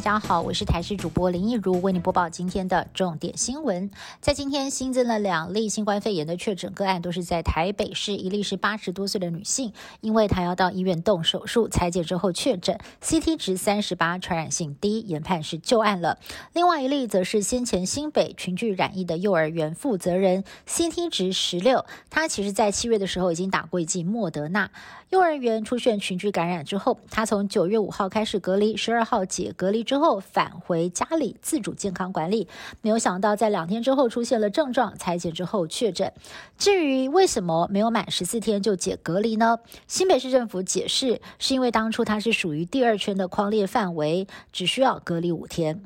[0.00, 3.90] 大家好，我是台视主播林奕如，为你播报今天的重点新闻。
[4.22, 16.18] 在今天新增了两例新冠肺炎的确诊个案，都是在台北市，一例是八十多岁的女性，因为她要到医院动手术，裁剪之后确诊，CT 值三十八，传染性低，研判是旧案了。
[16.54, 24.70] 另外一例则是先前新北群聚染疫的幼儿园负责人，CT 值十六，他其实在七月的时候已经打过一剂莫德纳。
[25.10, 32.46] 幼儿园出现群聚感染之后，他从九月五号开始隔离，十二号解隔离之后返回家里自主健康管理。
[32.80, 36.12] 没有想到在两天之后出现了症状，裁剪之后确诊。
[36.56, 39.58] 至于为什么没有满十四天就解隔离呢？
[39.88, 45.82] 新北市政府解释，是因为当初他是属于第二圈的框列范围，只需要隔离五天。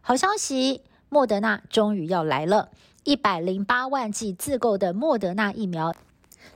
[0.00, 2.68] 好消息，莫德纳终于要来了，
[3.02, 5.92] 一百零八万剂自购的莫德纳疫苗。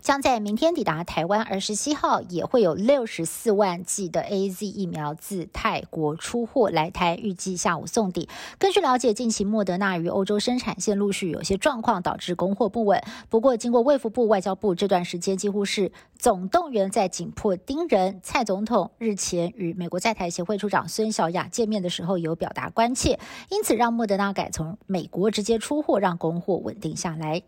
[0.01, 8.29] 将在明天抵达台湾，而十七号也会有六十四万剂的 A Z 疫苗自泰国出货来台，预计下午送抵。
[8.59, 13.02] 根据了解，近期莫德纳与欧洲生产线陆续有些状况，导致供货不稳。
[13.29, 18.21] 不过，经过卫福部、外交部这段时间几乎是总动员在紧迫盯人。
[18.23, 23.18] 蔡总统日前与美国在台协会处长孙小雅见面的时候，有表达关切，
[23.51, 27.43] 因此让莫德纳改从美国直接出货，让供货稳定下来。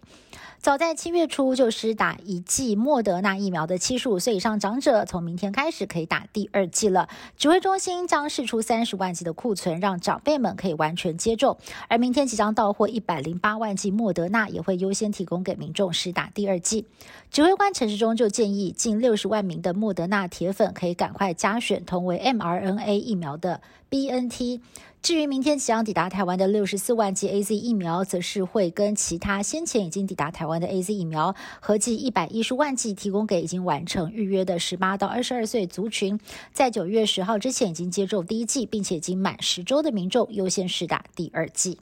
[0.58, 7.09] 早在七月初就施打一剂莫德纳疫苗的七十五岁以上长者，从明天开始可以打第二剂了。
[7.37, 11.57] 指挥中心将释出三十万剂的库存，让长辈们可以完全接种。
[11.87, 16.87] 而明天即将到货一百零八万剂莫德纳，也会优先提供给民众施打第二剂。
[17.31, 24.61] 指挥官陈时中就建议，近六十万名的莫德纳铁粉可以赶快加选同为 mRNA 疫苗的 BNT。
[25.05, 36.19] 至于明天即将抵达台湾的六十四万剂 A Z 疫苗，则是会跟其他先前已经抵达台湾的 A Z 疫苗合计一百一十万剂，提供给已经完成预约的十八到二十二岁族群，
[36.55, 41.77] 在九月十号之前已经接种第一剂，并且已经满十周的民众优先试打第二剂。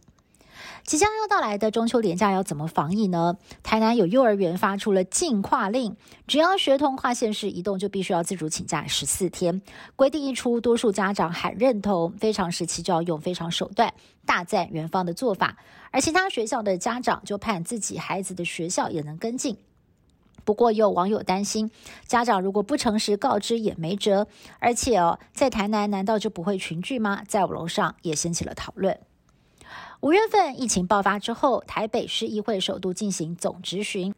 [0.84, 3.36] 即将要到来的中秋连假要怎么防疫呢？
[3.62, 5.96] 台南有幼儿园发出了禁跨令，
[6.26, 9.62] 只要学童跨县市移动，就必须要自主请假十四天。
[9.96, 13.92] 规定一出，多数家长喊认同，非常时期就要用非常手段，
[14.26, 15.56] 大赞园方的做法。
[15.90, 19.56] 而其他学校的家长就盼自己孩子的学校也能跟进。
[20.44, 21.70] 不过，有网友担心，
[22.08, 24.26] 家长如果不诚实告知也没辙。
[24.58, 27.22] 而且哦，在台南难道就不会群聚吗？
[27.28, 28.98] 在五楼上也掀起了讨论。
[30.02, 34.12] 五月份疫情爆发之后，台北市议会首度进行总质询。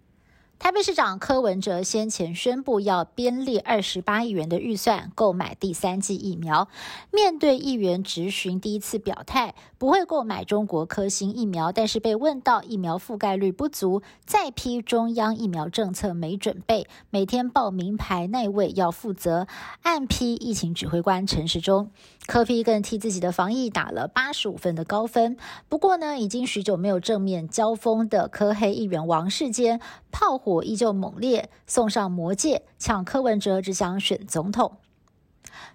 [0.59, 6.69] 台北市长柯文哲先前宣布要编列二十八亿元的预算购买第三剂疫苗。
[7.11, 19.47] 面对议员质询，第一次表态不会购买中国科兴疫苗，但是被问到疫苗覆盖率不足，再批中央疫苗政策没准备，每天报名牌那位要负责。
[19.83, 21.91] 暗批疫情指挥官陈时中，
[22.27, 25.37] 柯批更替自己的防疫打了八十五分的高分。
[25.69, 30.63] 不过呢，已经许久没有正面交锋的柯黑议员王世坚炮火。
[30.63, 34.77] 依旧猛烈，送上魔戒，抢柯文哲只想选总统。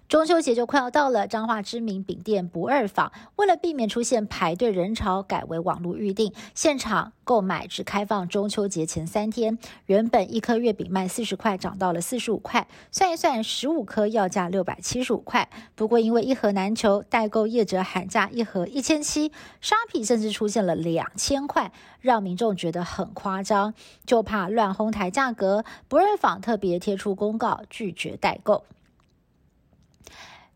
[0.08, 9.56] 中秋节就快要到了，彰化知名饼店不二坊为了避免出现排队人潮，改为网络预订，现场购买只开放中秋节前三天。
[9.86, 15.48] 原本一颗月饼卖四十块，涨到了四十五块，算一算，十五颗要价六百七十五块。
[15.76, 19.30] 不过因为一盒难求，代购业者喊价一盒一千七，
[19.60, 21.70] 商品甚至出现了两千块，
[22.00, 23.74] 让民众觉得很夸张，
[24.04, 25.64] 就怕乱哄抬价格。
[25.86, 28.64] 不二坊特别贴出公告，拒绝代购。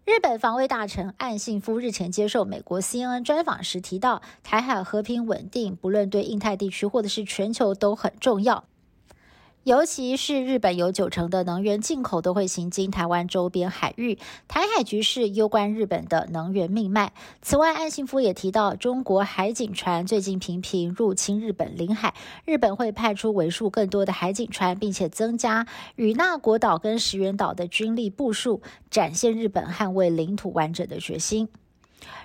[0.07, 8.65] 日本防卫大臣岸信夫日前接受美国 CNN 专访时提到，台海和平稳定，不论对印太地区或者是全球都很重要。
[9.65, 17.15] 尤其是日本有九成的能源进口都会行经台湾周边海域，台海局势攸关日本的能源命脉。
[17.41, 22.15] 此外，岸信夫也提到，中国海警船最近频频入侵日本领海，
[22.45, 28.61] 日本会派出为数更多的海警船，并且增加与那国岛跟石垣岛的军力部署，
[28.91, 31.49] 展现日本捍卫领土完整的决心。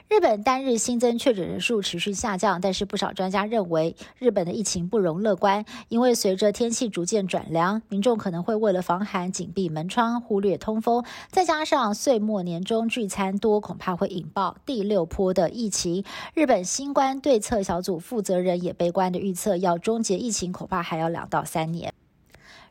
[0.07, 16.03] 日本单日新增确诊人数持续下降，但是不少专家认为，日本的疫情不容乐观，因为随着天气逐渐转凉，民众可能会为了防寒紧闭门窗，忽略通风，再加上岁末年终聚餐多，恐怕会引爆第六波的疫情。
[16.33, 21.93] 日本新冠对策小组负责人也悲观的预测，要终结疫情，恐怕还要两到三年。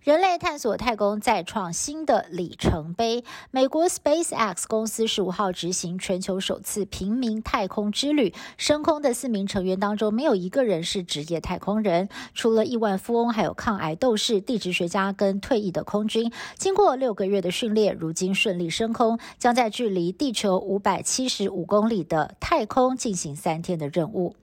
[0.09, 3.25] 人类探索太空再创新的里程碑。
[3.51, 16.33] 美国 SpaceX 公司十五号执行全球首次平民太空之旅，升空的四名成员当中，没有一个人是职业太空人，除了亿万富翁，还有抗癌斗士、地质学家跟退役的空军。
[16.57, 24.35] 经过六个月的训练，如今顺利升空，将在距离地球五百七十五公里的太空进行三天的任务。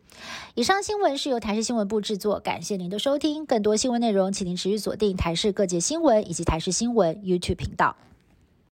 [0.54, 3.46] 以上新闻是由台视新闻部制作，感谢您的收听。
[3.46, 7.96] 更多新闻内容，请您持续锁定台视各界新闻以及台视新闻 YouTube 频道。